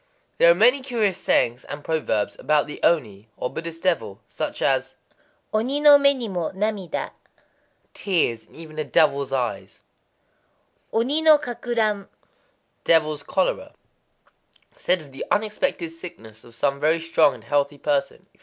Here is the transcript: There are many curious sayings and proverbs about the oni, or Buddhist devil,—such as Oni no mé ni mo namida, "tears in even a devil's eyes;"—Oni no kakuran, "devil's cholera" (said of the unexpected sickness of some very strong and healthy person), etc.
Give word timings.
There 0.39 0.49
are 0.49 0.55
many 0.55 0.81
curious 0.81 1.19
sayings 1.19 1.63
and 1.65 1.83
proverbs 1.83 2.35
about 2.39 2.65
the 2.65 2.81
oni, 2.81 3.29
or 3.37 3.51
Buddhist 3.53 3.83
devil,—such 3.83 4.59
as 4.59 4.95
Oni 5.53 5.79
no 5.79 5.99
mé 5.99 6.15
ni 6.15 6.27
mo 6.27 6.49
namida, 6.53 7.11
"tears 7.93 8.47
in 8.47 8.55
even 8.55 8.79
a 8.79 8.83
devil's 8.83 9.31
eyes;"—Oni 9.31 11.21
no 11.21 11.37
kakuran, 11.37 12.07
"devil's 12.83 13.21
cholera" 13.21 13.75
(said 14.75 15.01
of 15.03 15.11
the 15.11 15.23
unexpected 15.29 15.91
sickness 15.91 16.43
of 16.43 16.55
some 16.55 16.79
very 16.79 16.99
strong 16.99 17.35
and 17.35 17.43
healthy 17.43 17.77
person), 17.77 18.25
etc. 18.33 18.39